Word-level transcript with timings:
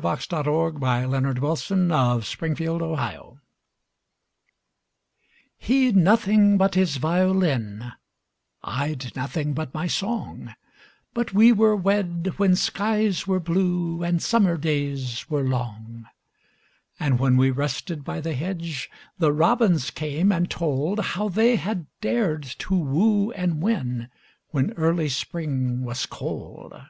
1900. 0.00 0.78
By 0.78 1.00
Mary 1.08 1.34
KyleDallas 1.34 1.68
1181 1.72 3.40
He 5.58 5.90
'd 5.90 5.96
Nothing 5.96 6.56
but 6.56 6.76
His 6.76 6.98
Violin 6.98 7.94
HE 8.64 8.94
'D 8.94 8.94
nothing 8.94 8.94
but 8.94 8.94
his 8.94 8.94
violin,I 8.94 8.94
'd 8.94 9.16
nothing 9.16 9.52
but 9.54 9.74
my 9.74 9.86
song, 9.88 10.54
But 11.14 11.34
we 11.34 11.50
were 11.50 11.74
wed 11.74 12.34
when 12.36 12.54
skies 12.54 13.26
were 13.26 13.40
blueAnd 13.40 14.20
summer 14.20 14.56
days 14.56 15.28
were 15.28 15.42
long; 15.42 16.06
And 17.00 17.18
when 17.18 17.36
we 17.36 17.50
rested 17.50 18.04
by 18.04 18.20
the 18.20 18.34
hedge, 18.34 18.88
The 19.18 19.32
robins 19.32 19.90
came 19.90 20.30
and 20.30 20.48
toldHow 20.48 21.28
they 21.34 21.56
had 21.56 21.86
dared 22.00 22.44
to 22.44 22.74
woo 22.76 23.32
and 23.32 23.60
win, 23.60 24.10
When 24.50 24.74
early 24.74 25.08
Spring 25.08 25.82
was 25.82 26.06
cold. 26.06 26.82